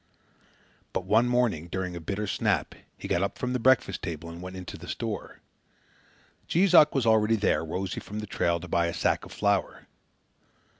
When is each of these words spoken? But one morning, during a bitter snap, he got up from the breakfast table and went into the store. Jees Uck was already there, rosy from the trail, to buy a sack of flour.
But 0.93 1.05
one 1.05 1.27
morning, 1.27 1.67
during 1.67 1.95
a 1.95 1.99
bitter 1.99 2.25
snap, 2.25 2.73
he 2.97 3.07
got 3.07 3.21
up 3.21 3.37
from 3.37 3.53
the 3.53 3.59
breakfast 3.59 4.01
table 4.01 4.31
and 4.31 4.41
went 4.41 4.55
into 4.55 4.75
the 4.75 4.87
store. 4.87 5.41
Jees 6.47 6.73
Uck 6.73 6.95
was 6.95 7.05
already 7.05 7.35
there, 7.35 7.63
rosy 7.63 7.99
from 7.99 8.17
the 8.17 8.25
trail, 8.25 8.59
to 8.59 8.67
buy 8.67 8.87
a 8.87 8.95
sack 8.95 9.25
of 9.25 9.31
flour. 9.31 9.85